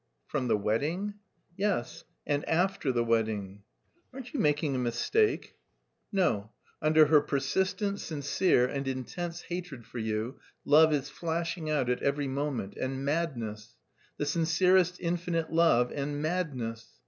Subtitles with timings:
[0.25, 1.13] "From the wedding?"
[1.55, 3.61] "Yes, and after the wedding."
[4.11, 5.53] "Aren't you making a mistake?"
[6.11, 6.49] "No.
[6.81, 12.27] Under her persistent, sincere, and intense hatred for you love is flashing out at every
[12.27, 12.75] moment...
[12.77, 13.75] and madness...
[14.17, 16.19] the sincerest infinite love and...
[16.19, 16.87] madness!